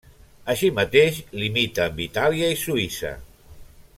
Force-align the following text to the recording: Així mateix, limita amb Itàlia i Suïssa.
Així 0.53 0.71
mateix, 0.79 1.19
limita 1.41 1.85
amb 1.85 2.03
Itàlia 2.07 2.51
i 2.57 2.61
Suïssa. 2.65 3.15